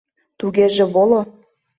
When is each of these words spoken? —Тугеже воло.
—Тугеже 0.39 0.85
воло. 0.93 1.21